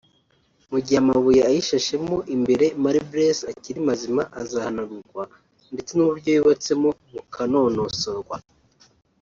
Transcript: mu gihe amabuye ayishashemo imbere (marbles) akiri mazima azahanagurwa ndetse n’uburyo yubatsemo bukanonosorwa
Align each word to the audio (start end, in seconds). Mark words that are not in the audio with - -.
mu 0.69 0.77
gihe 0.85 0.97
amabuye 1.03 1.41
ayishashemo 1.49 2.17
imbere 2.35 2.65
(marbles) 2.83 3.37
akiri 3.51 3.79
mazima 3.87 4.23
azahanagurwa 4.41 5.23
ndetse 5.73 5.91
n’uburyo 5.93 6.29
yubatsemo 6.35 6.89
bukanonosorwa 7.13 8.37